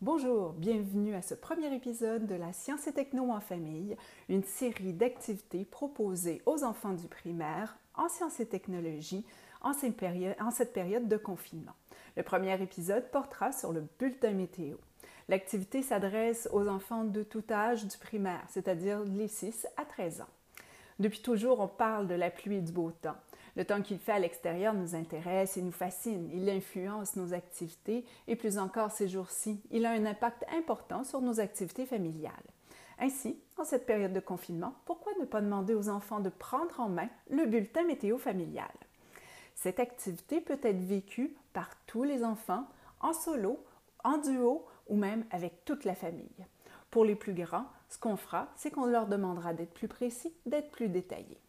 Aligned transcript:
Bonjour, 0.00 0.52
bienvenue 0.52 1.16
à 1.16 1.22
ce 1.22 1.34
premier 1.34 1.74
épisode 1.74 2.28
de 2.28 2.36
la 2.36 2.52
Science 2.52 2.86
et 2.86 2.92
Techno 2.92 3.32
en 3.32 3.40
famille, 3.40 3.96
une 4.28 4.44
série 4.44 4.92
d'activités 4.92 5.64
proposées 5.64 6.40
aux 6.46 6.62
enfants 6.62 6.92
du 6.92 7.08
primaire 7.08 7.76
en 7.96 8.08
sciences 8.08 8.38
et 8.38 8.46
technologies 8.46 9.26
en 9.60 9.72
cette 9.72 9.96
période 10.72 11.08
de 11.08 11.16
confinement. 11.16 11.74
Le 12.16 12.22
premier 12.22 12.62
épisode 12.62 13.10
portera 13.10 13.50
sur 13.50 13.72
le 13.72 13.88
bulletin 13.98 14.30
météo. 14.30 14.76
L'activité 15.28 15.82
s'adresse 15.82 16.48
aux 16.52 16.68
enfants 16.68 17.02
de 17.02 17.24
tout 17.24 17.42
âge 17.50 17.84
du 17.84 17.98
primaire, 17.98 18.44
c'est-à-dire 18.50 19.00
les 19.00 19.26
6 19.26 19.66
à 19.76 19.84
13 19.84 20.20
ans. 20.20 20.30
Depuis 21.00 21.22
toujours, 21.22 21.58
on 21.58 21.66
parle 21.66 22.06
de 22.06 22.14
la 22.14 22.30
pluie 22.30 22.58
et 22.58 22.60
du 22.60 22.70
beau 22.70 22.92
temps. 22.92 23.16
Le 23.58 23.64
temps 23.64 23.82
qu'il 23.82 23.98
fait 23.98 24.12
à 24.12 24.20
l'extérieur 24.20 24.72
nous 24.72 24.94
intéresse 24.94 25.56
et 25.56 25.62
nous 25.62 25.72
fascine. 25.72 26.30
Il 26.32 26.48
influence 26.48 27.16
nos 27.16 27.34
activités 27.34 28.04
et 28.28 28.36
plus 28.36 28.56
encore 28.56 28.92
ces 28.92 29.08
jours-ci, 29.08 29.60
il 29.72 29.84
a 29.84 29.90
un 29.90 30.06
impact 30.06 30.44
important 30.56 31.02
sur 31.02 31.20
nos 31.20 31.40
activités 31.40 31.84
familiales. 31.84 32.32
Ainsi, 33.00 33.36
en 33.56 33.64
cette 33.64 33.84
période 33.84 34.12
de 34.12 34.20
confinement, 34.20 34.74
pourquoi 34.84 35.10
ne 35.18 35.24
pas 35.24 35.40
demander 35.40 35.74
aux 35.74 35.88
enfants 35.88 36.20
de 36.20 36.28
prendre 36.28 36.78
en 36.78 36.88
main 36.88 37.08
le 37.30 37.46
bulletin 37.46 37.82
météo 37.82 38.16
familial? 38.16 38.70
Cette 39.56 39.80
activité 39.80 40.40
peut 40.40 40.60
être 40.62 40.84
vécue 40.84 41.34
par 41.52 41.70
tous 41.86 42.04
les 42.04 42.22
enfants, 42.22 42.64
en 43.00 43.12
solo, 43.12 43.58
en 44.04 44.18
duo 44.18 44.66
ou 44.86 44.94
même 44.94 45.24
avec 45.32 45.64
toute 45.64 45.84
la 45.84 45.96
famille. 45.96 46.46
Pour 46.92 47.04
les 47.04 47.16
plus 47.16 47.34
grands, 47.34 47.66
ce 47.88 47.98
qu'on 47.98 48.16
fera, 48.16 48.46
c'est 48.54 48.70
qu'on 48.70 48.86
leur 48.86 49.08
demandera 49.08 49.52
d'être 49.52 49.74
plus 49.74 49.88
précis, 49.88 50.32
d'être 50.46 50.70
plus 50.70 50.88
détaillés. 50.88 51.40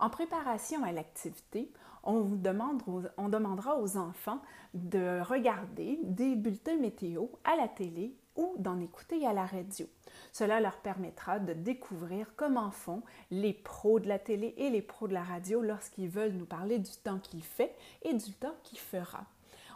En 0.00 0.08
préparation 0.08 0.82
à 0.82 0.92
l'activité, 0.92 1.70
on, 2.04 2.22
demandera 2.22 3.78
aux 3.78 3.98
enfants 3.98 4.40
de 4.72 5.20
regarder 5.20 5.98
des 6.02 6.36
bulletins 6.36 6.78
météo 6.78 7.26
à 7.44 7.54
la 7.54 7.68
télé 7.68 8.16
ou 8.34 8.54
d'en 8.56 8.80
écouter 8.80 9.26
à 9.26 9.34
la 9.34 9.44
radio. 9.44 9.86
Cela 10.32 10.58
leur 10.60 10.78
permettra 10.78 11.38
de 11.38 11.52
découvrir 11.52 12.28
comment 12.36 12.70
font 12.70 13.02
les 13.30 13.52
pros 13.52 14.00
de 14.00 14.08
la 14.08 14.18
télé 14.18 14.54
et 14.56 14.70
les 14.70 14.80
pros 14.80 15.06
de 15.06 15.12
la 15.12 15.22
radio 15.22 15.60
lorsqu'ils 15.60 16.08
veulent 16.08 16.32
nous 16.32 16.46
parler 16.46 16.78
du 16.78 16.92
temps 17.04 17.18
qu'il 17.18 17.42
fait 17.42 17.76
et 18.00 18.14
du 18.14 18.32
temps 18.32 18.54
qu'il 18.62 18.78
fera. 18.78 19.26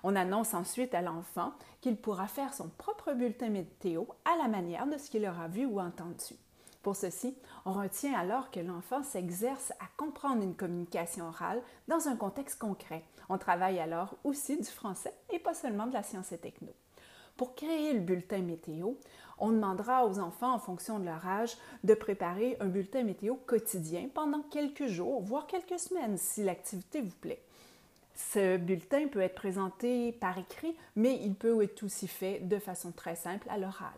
On 0.04 0.16
annonce 0.16 0.54
ensuite 0.54 0.94
à 0.94 1.02
l'enfant 1.02 1.52
qu'il 1.82 1.98
pourra 1.98 2.28
faire 2.28 2.54
son 2.54 2.70
propre 2.70 3.12
bulletin 3.12 3.50
météo 3.50 4.04
à 4.24 4.38
la 4.38 4.48
manière 4.48 4.86
de 4.86 4.96
ce 4.96 5.10
qu'il 5.10 5.26
aura 5.26 5.48
vu 5.48 5.66
ou 5.66 5.80
entendu. 5.80 6.34
Pour 6.84 6.96
ceci, 6.96 7.34
on 7.64 7.72
retient 7.72 8.12
alors 8.12 8.50
que 8.50 8.60
l'enfant 8.60 9.02
s'exerce 9.02 9.70
à 9.80 9.86
comprendre 9.96 10.42
une 10.42 10.54
communication 10.54 11.26
orale 11.26 11.62
dans 11.88 12.08
un 12.08 12.14
contexte 12.14 12.58
concret. 12.60 13.02
On 13.30 13.38
travaille 13.38 13.78
alors 13.80 14.16
aussi 14.22 14.58
du 14.58 14.68
français 14.68 15.14
et 15.32 15.38
pas 15.38 15.54
seulement 15.54 15.86
de 15.86 15.94
la 15.94 16.02
science 16.02 16.30
et 16.32 16.36
techno. 16.36 16.68
Pour 17.38 17.54
créer 17.54 17.94
le 17.94 18.00
bulletin 18.00 18.42
météo, 18.42 18.92
on 19.38 19.50
demandera 19.50 20.06
aux 20.06 20.18
enfants, 20.18 20.52
en 20.52 20.58
fonction 20.58 20.98
de 20.98 21.06
leur 21.06 21.26
âge, 21.26 21.56
de 21.84 21.94
préparer 21.94 22.58
un 22.60 22.66
bulletin 22.66 23.02
météo 23.02 23.36
quotidien 23.46 24.10
pendant 24.12 24.42
quelques 24.42 24.86
jours, 24.86 25.22
voire 25.22 25.46
quelques 25.46 25.78
semaines, 25.78 26.18
si 26.18 26.44
l'activité 26.44 27.00
vous 27.00 27.16
plaît. 27.22 27.42
Ce 28.14 28.58
bulletin 28.58 29.08
peut 29.08 29.22
être 29.22 29.34
présenté 29.34 30.12
par 30.12 30.36
écrit, 30.36 30.76
mais 30.96 31.18
il 31.22 31.34
peut 31.34 31.62
être 31.62 31.82
aussi 31.82 32.08
fait 32.08 32.40
de 32.40 32.58
façon 32.58 32.92
très 32.92 33.16
simple 33.16 33.48
à 33.48 33.56
l'oral. 33.56 33.94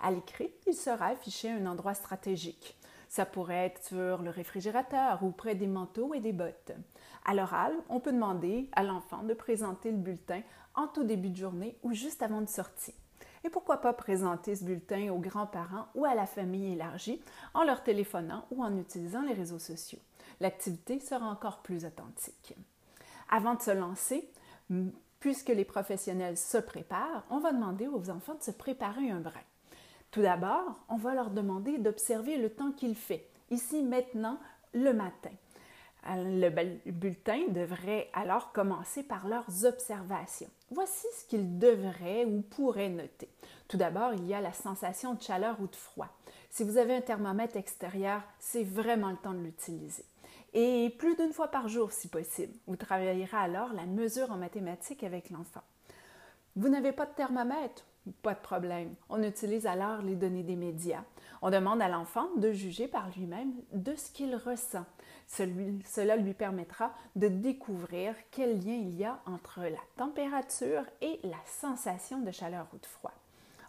À 0.00 0.10
l'écrit, 0.10 0.52
il 0.66 0.74
sera 0.74 1.06
affiché 1.06 1.50
à 1.50 1.54
un 1.54 1.66
endroit 1.66 1.94
stratégique. 1.94 2.76
Ça 3.08 3.24
pourrait 3.24 3.66
être 3.66 3.82
sur 3.84 4.22
le 4.22 4.30
réfrigérateur 4.30 5.22
ou 5.22 5.30
près 5.30 5.54
des 5.54 5.66
manteaux 5.66 6.14
et 6.14 6.20
des 6.20 6.32
bottes. 6.32 6.72
À 7.24 7.34
l'oral, 7.34 7.72
on 7.88 8.00
peut 8.00 8.12
demander 8.12 8.68
à 8.72 8.82
l'enfant 8.82 9.22
de 9.22 9.34
présenter 9.34 9.90
le 9.90 9.96
bulletin 9.96 10.42
en 10.74 10.86
tout 10.86 11.04
début 11.04 11.30
de 11.30 11.36
journée 11.36 11.76
ou 11.82 11.92
juste 11.92 12.22
avant 12.22 12.40
de 12.40 12.48
sortie. 12.48 12.94
Et 13.44 13.50
pourquoi 13.50 13.78
pas 13.78 13.92
présenter 13.92 14.54
ce 14.56 14.64
bulletin 14.64 15.10
aux 15.10 15.18
grands-parents 15.18 15.86
ou 15.94 16.04
à 16.04 16.14
la 16.14 16.26
famille 16.26 16.72
élargie 16.72 17.22
en 17.54 17.64
leur 17.64 17.82
téléphonant 17.82 18.44
ou 18.50 18.62
en 18.62 18.76
utilisant 18.76 19.22
les 19.22 19.32
réseaux 19.32 19.58
sociaux. 19.58 20.00
L'activité 20.40 21.00
sera 21.00 21.26
encore 21.26 21.58
plus 21.62 21.84
authentique. 21.84 22.54
Avant 23.30 23.54
de 23.54 23.62
se 23.62 23.70
lancer, 23.70 24.30
puisque 25.20 25.48
les 25.48 25.64
professionnels 25.64 26.36
se 26.36 26.58
préparent, 26.58 27.24
on 27.30 27.38
va 27.38 27.52
demander 27.52 27.86
aux 27.88 28.10
enfants 28.10 28.34
de 28.34 28.42
se 28.42 28.50
préparer 28.50 29.10
un 29.10 29.20
brin. 29.20 29.40
Tout 30.10 30.22
d'abord, 30.22 30.80
on 30.88 30.96
va 30.96 31.14
leur 31.14 31.30
demander 31.30 31.78
d'observer 31.78 32.38
le 32.38 32.50
temps 32.50 32.72
qu'il 32.72 32.94
fait, 32.94 33.28
ici 33.50 33.82
maintenant, 33.82 34.38
le 34.72 34.92
matin. 34.92 35.30
Le 36.06 36.48
bulletin 36.90 37.48
devrait 37.48 38.08
alors 38.14 38.52
commencer 38.52 39.02
par 39.02 39.28
leurs 39.28 39.66
observations. 39.66 40.48
Voici 40.70 41.06
ce 41.18 41.24
qu'ils 41.26 41.58
devraient 41.58 42.24
ou 42.24 42.40
pourraient 42.40 42.88
noter. 42.88 43.28
Tout 43.66 43.76
d'abord, 43.76 44.14
il 44.14 44.26
y 44.26 44.32
a 44.32 44.40
la 44.40 44.52
sensation 44.52 45.14
de 45.14 45.22
chaleur 45.22 45.60
ou 45.60 45.66
de 45.66 45.76
froid. 45.76 46.08
Si 46.50 46.64
vous 46.64 46.78
avez 46.78 46.94
un 46.94 47.00
thermomètre 47.02 47.56
extérieur, 47.56 48.22
c'est 48.38 48.64
vraiment 48.64 49.10
le 49.10 49.16
temps 49.16 49.34
de 49.34 49.42
l'utiliser 49.42 50.04
et 50.54 50.94
plus 50.98 51.16
d'une 51.16 51.32
fois 51.32 51.48
par 51.48 51.68
jour 51.68 51.92
si 51.92 52.08
possible. 52.08 52.52
Vous 52.66 52.76
travaillerez 52.76 53.36
alors 53.36 53.72
la 53.72 53.86
mesure 53.86 54.30
en 54.30 54.36
mathématiques 54.36 55.04
avec 55.04 55.30
l'enfant. 55.30 55.62
Vous 56.56 56.68
n'avez 56.68 56.92
pas 56.92 57.06
de 57.06 57.14
thermomètre? 57.14 57.84
Pas 58.22 58.34
de 58.34 58.40
problème. 58.40 58.94
On 59.08 59.22
utilise 59.22 59.66
alors 59.66 60.02
les 60.02 60.16
données 60.16 60.42
des 60.42 60.56
médias. 60.56 61.04
On 61.42 61.50
demande 61.50 61.82
à 61.82 61.88
l'enfant 61.88 62.28
de 62.36 62.52
juger 62.52 62.88
par 62.88 63.08
lui-même 63.16 63.52
de 63.72 63.94
ce 63.94 64.10
qu'il 64.10 64.34
ressent. 64.34 64.86
cela 65.26 66.16
lui 66.16 66.34
permettra 66.34 66.92
de 67.16 67.28
découvrir 67.28 68.14
quel 68.30 68.58
lien 68.64 68.74
il 68.74 68.94
y 68.96 69.04
a 69.04 69.20
entre 69.26 69.60
la 69.60 69.78
température 69.96 70.84
et 71.00 71.20
la 71.24 71.38
sensation 71.46 72.20
de 72.20 72.30
chaleur 72.30 72.66
ou 72.72 72.78
de 72.78 72.86
froid. 72.86 73.12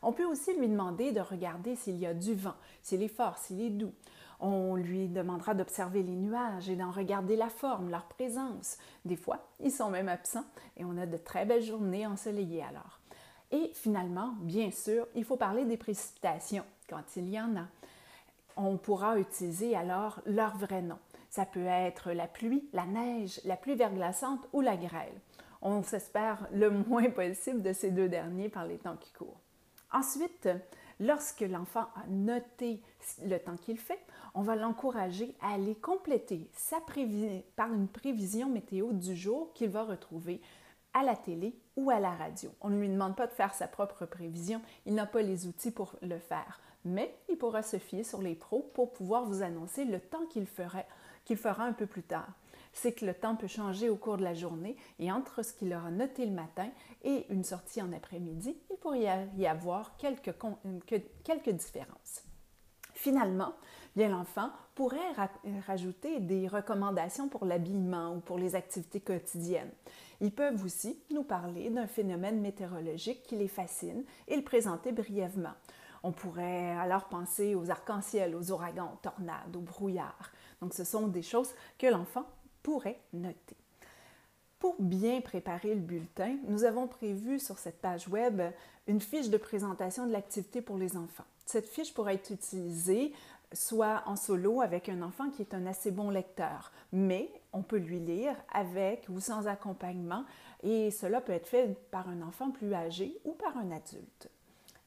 On 0.01 0.13
peut 0.13 0.25
aussi 0.25 0.53
lui 0.57 0.67
demander 0.67 1.11
de 1.11 1.19
regarder 1.19 1.75
s'il 1.75 1.97
y 1.97 2.05
a 2.05 2.13
du 2.13 2.33
vent, 2.33 2.55
s'il 2.81 3.03
est 3.03 3.09
fort, 3.09 3.37
s'il 3.37 3.61
est 3.61 3.69
doux. 3.69 3.93
On 4.39 4.75
lui 4.75 5.09
demandera 5.09 5.53
d'observer 5.53 6.01
les 6.01 6.15
nuages 6.15 6.69
et 6.69 6.77
d'en 6.77 6.91
regarder 6.91 7.35
la 7.35 7.49
forme, 7.49 7.89
leur 7.89 8.05
présence. 8.05 8.77
Des 9.03 9.17
fois, 9.17 9.45
ils 9.59 9.71
sont 9.71 9.89
même 9.89 10.07
absents 10.07 10.45
et 10.77 10.85
on 10.85 10.97
a 10.97 11.05
de 11.05 11.17
très 11.17 11.45
belles 11.45 11.63
journées 11.63 12.07
ensoleillées 12.07 12.63
alors. 12.63 13.01
Et 13.51 13.71
finalement, 13.73 14.33
bien 14.41 14.71
sûr, 14.71 15.07
il 15.15 15.23
faut 15.23 15.37
parler 15.37 15.65
des 15.65 15.77
précipitations 15.77 16.65
quand 16.89 17.03
il 17.15 17.29
y 17.29 17.39
en 17.39 17.55
a. 17.55 17.67
On 18.55 18.77
pourra 18.77 19.17
utiliser 19.17 19.75
alors 19.75 20.21
leur 20.25 20.57
vrai 20.57 20.81
nom. 20.81 20.99
Ça 21.29 21.45
peut 21.45 21.65
être 21.65 22.11
la 22.11 22.27
pluie, 22.27 22.67
la 22.73 22.85
neige, 22.85 23.39
la 23.45 23.55
pluie 23.55 23.75
verglaçante 23.75 24.47
ou 24.53 24.61
la 24.61 24.77
grêle. 24.77 25.21
On 25.61 25.83
s'espère 25.83 26.47
le 26.53 26.69
moins 26.87 27.09
possible 27.09 27.61
de 27.61 27.73
ces 27.73 27.91
deux 27.91 28.09
derniers 28.09 28.49
par 28.49 28.65
les 28.65 28.77
temps 28.77 28.97
qui 28.97 29.11
courent. 29.13 29.39
Ensuite, 29.91 30.49
lorsque 30.99 31.41
l'enfant 31.41 31.87
a 31.95 32.07
noté 32.07 32.81
le 33.23 33.37
temps 33.37 33.57
qu'il 33.57 33.79
fait, 33.79 33.99
on 34.35 34.41
va 34.41 34.55
l'encourager 34.55 35.35
à 35.41 35.53
aller 35.53 35.75
compléter 35.75 36.49
sa 36.53 36.77
par 37.55 37.73
une 37.73 37.87
prévision 37.87 38.49
météo 38.49 38.91
du 38.93 39.15
jour 39.15 39.51
qu'il 39.53 39.69
va 39.69 39.83
retrouver 39.83 40.41
à 40.93 41.03
la 41.03 41.15
télé 41.15 41.55
ou 41.75 41.89
à 41.89 41.99
la 41.99 42.11
radio. 42.11 42.49
On 42.61 42.69
ne 42.69 42.79
lui 42.79 42.89
demande 42.89 43.15
pas 43.15 43.27
de 43.27 43.31
faire 43.31 43.53
sa 43.53 43.67
propre 43.67 44.05
prévision, 44.05 44.61
il 44.85 44.95
n'a 44.95 45.05
pas 45.05 45.21
les 45.21 45.47
outils 45.47 45.71
pour 45.71 45.95
le 46.01 46.19
faire, 46.19 46.59
mais 46.85 47.15
il 47.29 47.37
pourra 47.37 47.63
se 47.63 47.77
fier 47.77 48.03
sur 48.03 48.21
les 48.21 48.35
pros 48.35 48.69
pour 48.73 48.91
pouvoir 48.93 49.25
vous 49.25 49.43
annoncer 49.43 49.85
le 49.85 49.99
temps 49.99 50.25
qu'il 50.27 50.45
fera, 50.45 50.83
qu'il 51.25 51.37
fera 51.37 51.63
un 51.63 51.73
peu 51.73 51.85
plus 51.85 52.03
tard. 52.03 52.29
C'est 52.71 52.93
que 52.93 53.05
le 53.05 53.13
temps 53.13 53.35
peut 53.35 53.47
changer 53.47 53.89
au 53.89 53.95
cours 53.95 54.17
de 54.17 54.23
la 54.23 54.33
journée 54.33 54.77
et 54.99 55.11
entre 55.11 55.43
ce 55.43 55.53
qu'il 55.53 55.73
aura 55.73 55.89
noté 55.91 56.25
le 56.25 56.31
matin 56.31 56.69
et 57.03 57.25
une 57.29 57.43
sortie 57.43 57.81
en 57.81 57.91
après-midi, 57.93 58.55
il 58.69 58.77
pourrait 58.77 59.27
y 59.35 59.47
avoir 59.47 59.97
quelques, 59.97 60.29
différences. 61.49 62.23
Finalement, 62.93 63.53
l'enfant 63.95 64.51
pourrait 64.75 64.97
rajouter 65.67 66.19
des 66.19 66.47
recommandations 66.47 67.27
pour 67.27 67.45
l'habillement 67.45 68.15
ou 68.15 68.19
pour 68.19 68.37
les 68.37 68.55
activités 68.55 69.01
quotidiennes. 69.01 69.71
Ils 70.21 70.31
peuvent 70.31 70.63
aussi 70.63 70.99
nous 71.11 71.23
parler 71.23 71.69
d'un 71.69 71.87
phénomène 71.87 72.41
météorologique 72.41 73.23
qui 73.23 73.37
les 73.37 73.47
fascine 73.47 74.03
et 74.27 74.35
le 74.35 74.43
présenter 74.43 74.91
brièvement. 74.91 75.53
On 76.03 76.11
pourrait 76.11 76.71
alors 76.71 77.05
penser 77.05 77.55
aux 77.55 77.69
arcs-en-ciel, 77.69 78.35
aux 78.35 78.51
ouragans, 78.51 78.93
aux 78.93 79.01
tornades, 79.01 79.55
aux 79.55 79.61
brouillards. 79.61 80.31
Donc 80.61 80.73
ce 80.73 80.83
sont 80.83 81.07
des 81.07 81.21
choses 81.21 81.53
que 81.77 81.87
l'enfant 81.87 82.25
pourrait 82.63 82.99
noter. 83.13 83.57
Pour 84.59 84.75
bien 84.79 85.21
préparer 85.21 85.73
le 85.73 85.79
bulletin, 85.79 86.35
nous 86.47 86.65
avons 86.65 86.87
prévu 86.87 87.39
sur 87.39 87.57
cette 87.57 87.79
page 87.79 88.09
web 88.09 88.41
une 88.87 88.99
fiche 88.99 89.29
de 89.29 89.37
présentation 89.37 90.05
de 90.05 90.11
l'activité 90.11 90.61
pour 90.61 90.77
les 90.77 90.97
enfants. 90.97 91.23
Cette 91.45 91.67
fiche 91.67 91.93
pourrait 91.93 92.15
être 92.15 92.31
utilisée 92.31 93.13
soit 93.53 94.03
en 94.05 94.15
solo 94.15 94.61
avec 94.61 94.89
un 94.89 95.01
enfant 95.01 95.29
qui 95.29 95.41
est 95.41 95.53
un 95.53 95.65
assez 95.65 95.91
bon 95.91 96.09
lecteur, 96.09 96.71
mais 96.91 97.31
on 97.53 97.61
peut 97.61 97.77
lui 97.77 97.99
lire 97.99 98.35
avec 98.53 99.07
ou 99.09 99.19
sans 99.19 99.47
accompagnement 99.47 100.25
et 100.63 100.91
cela 100.91 101.21
peut 101.21 101.31
être 101.31 101.47
fait 101.47 101.75
par 101.91 102.09
un 102.09 102.21
enfant 102.21 102.51
plus 102.51 102.73
âgé 102.73 103.19
ou 103.25 103.33
par 103.33 103.57
un 103.57 103.71
adulte. 103.71 104.29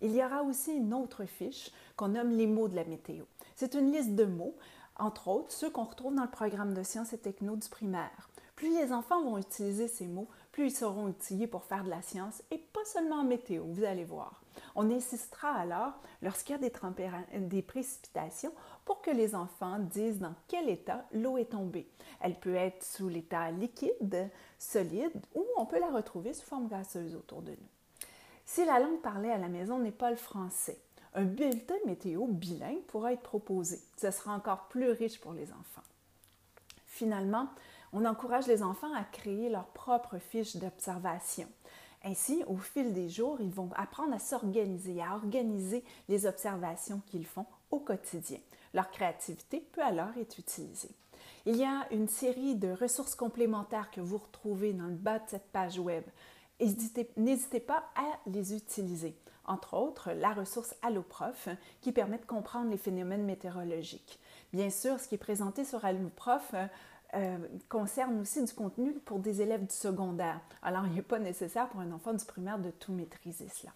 Il 0.00 0.14
y 0.14 0.24
aura 0.24 0.42
aussi 0.42 0.72
une 0.72 0.94
autre 0.94 1.24
fiche 1.24 1.70
qu'on 1.96 2.08
nomme 2.08 2.30
les 2.30 2.46
mots 2.46 2.68
de 2.68 2.76
la 2.76 2.84
météo. 2.84 3.24
C'est 3.56 3.74
une 3.74 3.92
liste 3.92 4.14
de 4.14 4.24
mots, 4.24 4.56
entre 4.96 5.28
autres 5.28 5.52
ceux 5.52 5.70
qu'on 5.70 5.84
retrouve 5.84 6.14
dans 6.14 6.24
le 6.24 6.30
programme 6.30 6.74
de 6.74 6.82
sciences 6.82 7.12
et 7.12 7.18
techno 7.18 7.56
du 7.56 7.68
primaire. 7.68 8.28
Plus 8.56 8.76
les 8.76 8.92
enfants 8.92 9.22
vont 9.22 9.38
utiliser 9.38 9.88
ces 9.88 10.06
mots, 10.06 10.28
plus 10.50 10.66
ils 10.66 10.76
seront 10.76 11.08
utilisés 11.08 11.46
pour 11.46 11.64
faire 11.64 11.84
de 11.84 11.90
la 11.90 12.02
science 12.02 12.42
et 12.50 12.58
pas 12.58 12.84
seulement 12.84 13.20
en 13.20 13.24
météo, 13.24 13.64
vous 13.64 13.84
allez 13.84 14.04
voir. 14.04 14.41
On 14.74 14.90
insistera 14.90 15.52
alors, 15.52 15.92
lorsqu'il 16.22 16.52
y 16.52 16.58
a 16.58 17.38
des, 17.38 17.62
précipitations, 17.62 18.52
pour 18.84 19.00
que 19.00 19.10
les 19.10 19.34
enfants 19.34 19.78
disent 19.78 20.18
dans 20.18 20.34
quel 20.48 20.68
état 20.68 21.04
l'eau 21.12 21.38
est 21.38 21.50
tombée. 21.50 21.88
Elle 22.20 22.38
peut 22.38 22.54
être 22.54 22.84
sous 22.84 23.08
l'état 23.08 23.50
liquide, 23.50 24.30
solide, 24.58 25.12
ou 25.34 25.44
on 25.56 25.66
peut 25.66 25.80
la 25.80 25.90
retrouver 25.90 26.34
sous 26.34 26.46
forme 26.46 26.68
gazeuse 26.68 27.14
autour 27.14 27.42
de 27.42 27.50
nous. 27.50 28.06
Si 28.44 28.64
la 28.64 28.80
langue 28.80 29.00
parlée 29.00 29.30
à 29.30 29.38
la 29.38 29.48
maison 29.48 29.78
n'est 29.78 29.92
pas 29.92 30.10
le 30.10 30.16
français, 30.16 30.78
un 31.14 31.24
bulletin 31.24 31.74
météo 31.86 32.26
bilingue 32.26 32.82
pourra 32.82 33.12
être 33.12 33.22
proposé. 33.22 33.80
Ce 33.96 34.10
sera 34.10 34.34
encore 34.34 34.68
plus 34.68 34.90
riche 34.90 35.20
pour 35.20 35.32
les 35.32 35.50
enfants. 35.52 35.82
Finalement, 36.86 37.48
on 37.92 38.04
encourage 38.04 38.46
les 38.46 38.62
enfants 38.62 38.92
à 38.94 39.04
créer 39.04 39.50
leur 39.50 39.66
propre 39.66 40.18
fiche 40.18 40.56
d'observation. 40.56 41.48
Ainsi, 42.04 42.42
au 42.46 42.56
fil 42.56 42.92
des 42.92 43.08
jours, 43.08 43.38
ils 43.40 43.50
vont 43.52 43.70
apprendre 43.76 44.14
à 44.14 44.18
s'organiser, 44.18 45.00
à 45.02 45.14
organiser 45.14 45.84
les 46.08 46.26
observations 46.26 47.00
qu'ils 47.06 47.26
font 47.26 47.46
au 47.70 47.78
quotidien. 47.78 48.38
Leur 48.74 48.90
créativité 48.90 49.60
peut 49.72 49.82
alors 49.82 50.16
être 50.20 50.38
utilisée. 50.38 50.90
Il 51.46 51.56
y 51.56 51.64
a 51.64 51.86
une 51.90 52.08
série 52.08 52.54
de 52.54 52.72
ressources 52.72 53.14
complémentaires 53.14 53.90
que 53.90 54.00
vous 54.00 54.18
retrouvez 54.18 54.72
dans 54.72 54.86
le 54.86 54.94
bas 54.94 55.18
de 55.18 55.28
cette 55.28 55.50
page 55.52 55.78
web. 55.78 56.04
N'hésitez 57.16 57.60
pas 57.60 57.84
à 57.96 58.18
les 58.26 58.54
utiliser. 58.54 59.16
Entre 59.44 59.74
autres, 59.74 60.12
la 60.12 60.32
ressource 60.32 60.74
AlloProf 60.82 61.48
qui 61.80 61.90
permet 61.90 62.18
de 62.18 62.24
comprendre 62.24 62.70
les 62.70 62.76
phénomènes 62.76 63.24
météorologiques. 63.24 64.20
Bien 64.52 64.70
sûr, 64.70 65.00
ce 65.00 65.08
qui 65.08 65.16
est 65.16 65.18
présenté 65.18 65.64
sur 65.64 65.84
AlloProf 65.84 66.54
euh, 67.14 67.38
concerne 67.68 68.20
aussi 68.20 68.42
du 68.42 68.52
contenu 68.52 68.92
pour 68.92 69.18
des 69.18 69.42
élèves 69.42 69.66
du 69.66 69.74
secondaire. 69.74 70.40
Alors, 70.62 70.86
il 70.86 70.94
n'est 70.94 71.02
pas 71.02 71.18
nécessaire 71.18 71.68
pour 71.68 71.80
un 71.80 71.92
enfant 71.92 72.14
du 72.14 72.24
primaire 72.24 72.58
de 72.58 72.70
tout 72.70 72.92
maîtriser 72.92 73.48
cela. 73.48 73.72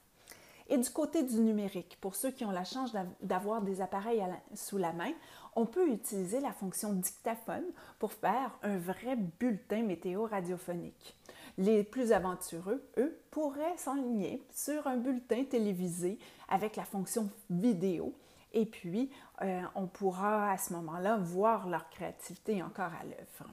Et 0.69 0.79
du 0.79 0.91
côté 0.91 1.23
du 1.23 1.39
numérique, 1.41 1.99
pour 2.01 2.17
ceux 2.17 2.31
qui 2.31 2.45
ont 2.45 2.51
la 2.51 2.65
chance 2.65 2.93
d'avoir 3.21 3.63
des 3.63 3.81
appareils 3.81 4.25
sous 4.55 4.79
la 4.79 4.93
main, 4.93 5.13
on 5.55 5.65
peut 5.65 5.89
utiliser 5.89 6.41
la 6.41 6.53
fonction 6.53 6.93
dictaphone 6.93 7.65
pour 7.99 8.13
faire 8.13 8.59
un 8.63 8.77
vrai 8.79 9.17
bulletin 9.17 9.83
météo 9.83 10.25
radiophonique. 10.25 11.17
Les 11.59 11.85
plus 11.85 12.13
aventureux, 12.13 12.83
eux, 12.99 13.19
pourraient 13.31 13.77
s'enligner 13.77 14.43
sur 14.53 14.87
un 14.87 14.97
bulletin 14.97 15.45
télévisé 15.45 16.19
avec 16.49 16.77
la 16.77 16.85
fonction 16.85 17.31
vidéo 17.49 18.13
et 18.57 18.65
puis, 18.65 19.11
euh, 19.43 19.61
on 19.75 19.87
pourra 19.87 20.51
à 20.51 20.57
ce 20.57 20.73
moment-là 20.73 21.19
voir 21.19 21.69
leur 21.69 21.91
créativité 21.91 22.63
encore 22.63 22.91
à 22.99 23.05
l'œuvre. 23.05 23.53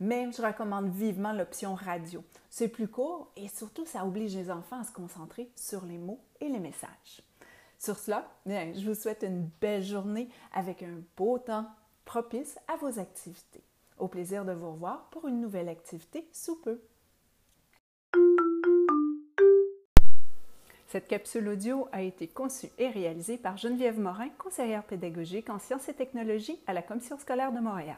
Mais 0.00 0.30
je 0.32 0.42
recommande 0.42 0.90
vivement 0.90 1.32
l'option 1.32 1.74
radio. 1.74 2.22
C'est 2.50 2.68
plus 2.68 2.86
court 2.86 3.32
et 3.36 3.48
surtout, 3.48 3.86
ça 3.86 4.04
oblige 4.04 4.36
les 4.36 4.50
enfants 4.50 4.80
à 4.80 4.84
se 4.84 4.92
concentrer 4.92 5.50
sur 5.56 5.86
les 5.86 5.96
mots 5.96 6.20
et 6.42 6.50
les 6.50 6.60
messages. 6.60 7.22
Sur 7.78 7.98
cela, 7.98 8.28
je 8.44 8.86
vous 8.86 8.94
souhaite 8.94 9.22
une 9.22 9.48
belle 9.62 9.82
journée 9.82 10.28
avec 10.52 10.82
un 10.82 11.00
beau 11.16 11.38
temps 11.38 11.66
propice 12.04 12.58
à 12.68 12.76
vos 12.76 12.98
activités. 12.98 13.64
Au 13.98 14.08
plaisir 14.08 14.44
de 14.44 14.52
vous 14.52 14.72
revoir 14.72 15.08
pour 15.08 15.26
une 15.26 15.40
nouvelle 15.40 15.70
activité 15.70 16.28
sous 16.34 16.60
peu. 16.60 16.82
Cette 20.94 21.08
capsule 21.08 21.48
audio 21.48 21.88
a 21.90 22.02
été 22.02 22.28
conçue 22.28 22.68
et 22.78 22.88
réalisée 22.88 23.36
par 23.36 23.56
Geneviève 23.56 23.98
Morin, 23.98 24.28
conseillère 24.38 24.84
pédagogique 24.84 25.50
en 25.50 25.58
sciences 25.58 25.88
et 25.88 25.92
technologies 25.92 26.60
à 26.68 26.72
la 26.72 26.82
Commission 26.82 27.18
scolaire 27.18 27.50
de 27.50 27.58
Montréal. 27.58 27.96